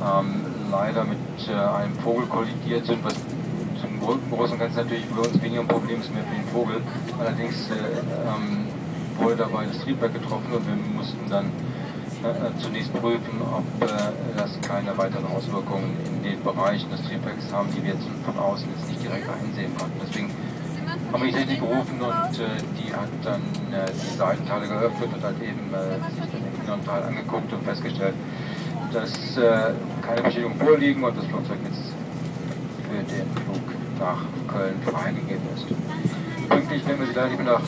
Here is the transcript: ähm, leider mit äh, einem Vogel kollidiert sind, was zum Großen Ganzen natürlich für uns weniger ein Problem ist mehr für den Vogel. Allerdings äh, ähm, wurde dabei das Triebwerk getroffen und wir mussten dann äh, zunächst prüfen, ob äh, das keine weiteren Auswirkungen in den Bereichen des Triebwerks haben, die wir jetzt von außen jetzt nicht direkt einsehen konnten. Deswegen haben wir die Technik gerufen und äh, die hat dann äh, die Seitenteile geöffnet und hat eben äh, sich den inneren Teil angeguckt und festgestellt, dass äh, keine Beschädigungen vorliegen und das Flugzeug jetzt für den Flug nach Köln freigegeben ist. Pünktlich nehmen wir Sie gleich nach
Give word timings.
ähm, 0.00 0.44
leider 0.70 1.04
mit 1.04 1.18
äh, 1.48 1.52
einem 1.52 1.94
Vogel 1.98 2.26
kollidiert 2.26 2.86
sind, 2.86 3.04
was 3.04 3.14
zum 3.80 4.00
Großen 4.00 4.58
Ganzen 4.58 4.76
natürlich 4.76 5.06
für 5.06 5.20
uns 5.20 5.42
weniger 5.42 5.60
ein 5.62 5.68
Problem 5.68 6.00
ist 6.00 6.12
mehr 6.12 6.24
für 6.24 6.34
den 6.34 6.48
Vogel. 6.48 6.82
Allerdings 7.18 7.70
äh, 7.70 7.74
ähm, 7.74 8.66
wurde 9.16 9.36
dabei 9.36 9.66
das 9.66 9.78
Triebwerk 9.80 10.14
getroffen 10.14 10.52
und 10.52 10.66
wir 10.66 10.76
mussten 10.96 11.28
dann 11.28 11.46
äh, 12.22 12.52
zunächst 12.60 12.92
prüfen, 12.92 13.40
ob 13.40 13.64
äh, 13.82 13.88
das 14.36 14.60
keine 14.60 14.96
weiteren 14.96 15.26
Auswirkungen 15.26 15.96
in 16.04 16.22
den 16.22 16.42
Bereichen 16.42 16.90
des 16.90 17.02
Triebwerks 17.04 17.52
haben, 17.52 17.68
die 17.74 17.82
wir 17.82 17.94
jetzt 17.94 18.06
von 18.24 18.38
außen 18.38 18.68
jetzt 18.76 18.88
nicht 18.88 19.02
direkt 19.02 19.26
einsehen 19.28 19.74
konnten. 19.76 20.00
Deswegen 20.06 20.30
haben 21.12 21.22
wir 21.22 21.32
die 21.32 21.38
Technik 21.38 21.60
gerufen 21.60 22.00
und 22.00 22.38
äh, 22.38 22.60
die 22.76 22.92
hat 22.92 23.08
dann 23.24 23.42
äh, 23.72 23.90
die 23.90 24.16
Seitenteile 24.16 24.68
geöffnet 24.68 25.10
und 25.14 25.22
hat 25.22 25.40
eben 25.40 25.72
äh, 25.72 25.96
sich 26.12 26.30
den 26.30 26.44
inneren 26.62 26.84
Teil 26.84 27.02
angeguckt 27.04 27.52
und 27.52 27.62
festgestellt, 27.64 28.14
dass 28.92 29.36
äh, 29.36 29.72
keine 30.02 30.22
Beschädigungen 30.22 30.58
vorliegen 30.58 31.04
und 31.04 31.16
das 31.16 31.24
Flugzeug 31.26 31.58
jetzt 31.64 31.92
für 32.88 33.14
den 33.14 33.30
Flug 33.44 33.62
nach 33.98 34.24
Köln 34.52 34.74
freigegeben 34.84 35.42
ist. 35.54 35.66
Pünktlich 36.48 36.84
nehmen 36.86 37.00
wir 37.00 37.06
Sie 37.06 37.12
gleich 37.12 37.38
nach 37.44 37.62